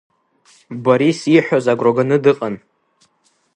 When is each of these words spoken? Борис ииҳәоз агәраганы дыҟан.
Борис 0.83 1.19
ииҳәоз 1.25 1.65
агәраганы 1.71 2.17
дыҟан. 2.23 2.55